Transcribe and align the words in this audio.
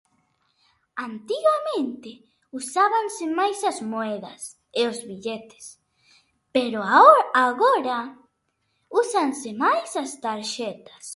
Antigamente, 1.07 2.11
usábanse 2.59 3.23
máis 3.39 3.57
as 3.71 3.77
moedas 3.91 4.41
e 4.79 4.81
os 4.91 4.99
billetes, 5.07 5.65
pero 6.55 6.77
aho-, 6.93 7.27
agora 7.47 7.99
úsanse 9.01 9.49
máis 9.63 9.89
as 10.03 10.11
tarxetas. 10.23 11.05